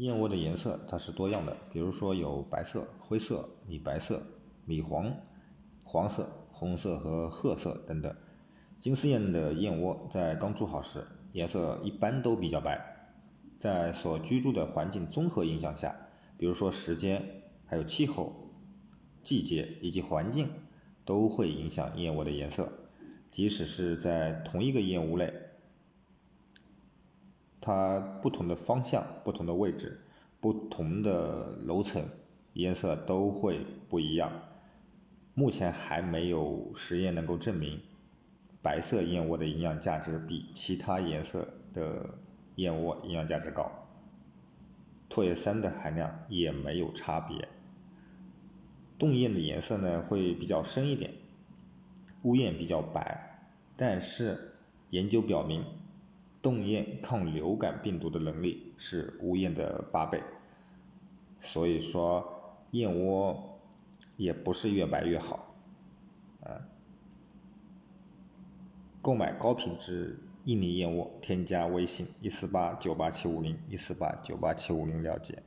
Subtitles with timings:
[0.00, 4.22] 燕窝的颜色它是多样的，比如说有白色、灰色、米白色、
[4.64, 5.14] 米黄、
[5.84, 8.16] 黄色、红色和褐色等等。
[8.78, 13.12] 金丝燕的燕窝在刚筑好时，颜色一般都比较白，
[13.58, 15.94] 在所居住的环境综合影响下，
[16.38, 17.22] 比如说时间、
[17.66, 18.48] 还有气候、
[19.22, 20.48] 季节以及环境，
[21.04, 22.72] 都会影响燕窝的颜色。
[23.28, 25.30] 即使是在同一个燕屋内。
[27.60, 30.00] 它不同的方向、不同的位置、
[30.40, 32.02] 不同的楼层，
[32.54, 34.32] 颜色都会不一样。
[35.34, 37.80] 目前还没有实验能够证明
[38.62, 42.18] 白色燕窝的营养价值比其他颜色的
[42.56, 43.70] 燕窝营养价值高，
[45.10, 47.46] 唾液酸的含量也没有差别。
[48.98, 51.12] 冻燕的颜色呢会比较深一点，
[52.22, 54.54] 乌燕比较白，但是
[54.88, 55.62] 研究表明。
[56.42, 60.22] 冻燕抗流感病毒的能力是乌燕的八倍，
[61.38, 63.60] 所以说燕窝
[64.16, 65.54] 也不是越白越好，
[66.42, 66.66] 啊。
[69.02, 75.42] 购买高品质印尼燕窝，添加微信一四八九八七五零一四八九八七五零了解。